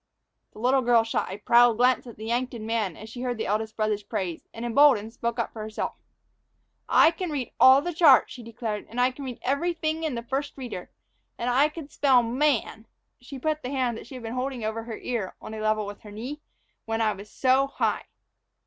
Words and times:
The 0.53 0.57
little 0.57 0.81
girl 0.81 1.03
shot 1.03 1.31
a 1.31 1.37
proud 1.37 1.77
glance 1.77 2.07
at 2.07 2.17
the 2.17 2.25
Yankton 2.25 2.65
man 2.65 2.97
as 2.97 3.07
she 3.07 3.21
heard 3.21 3.37
the 3.37 3.45
eldest 3.45 3.77
brother's 3.77 4.01
praise, 4.01 4.47
and, 4.51 4.65
emboldened, 4.65 5.13
spoke 5.13 5.37
up 5.37 5.53
for 5.53 5.61
herself. 5.61 5.93
"I 6.89 7.11
can 7.11 7.29
read 7.29 7.51
all 7.59 7.83
the 7.83 7.93
chart," 7.93 8.27
she 8.27 8.41
declared, 8.41 8.87
"and 8.89 8.99
I 8.99 9.11
can 9.11 9.25
read 9.25 9.39
everyfing 9.43 10.01
in 10.03 10.15
the 10.15 10.23
First 10.23 10.57
Reader. 10.57 10.89
And 11.37 11.51
I 11.51 11.69
could 11.69 11.91
spell 11.91 12.23
'man'" 12.23 12.87
she 13.19 13.37
put 13.37 13.61
the 13.61 13.69
hand 13.69 13.95
that 13.95 14.07
she 14.07 14.15
had 14.15 14.23
been 14.23 14.33
holding 14.33 14.65
over 14.65 14.85
her 14.85 14.97
ear 14.97 15.35
on 15.39 15.53
a 15.53 15.59
level 15.61 15.85
with 15.85 15.99
her 16.01 16.09
knee 16.09 16.41
"when 16.85 16.99
I 16.99 17.13
was 17.13 17.29
so 17.29 17.67
high." 17.67 18.05